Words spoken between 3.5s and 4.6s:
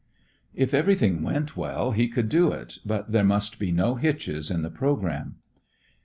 be no hitches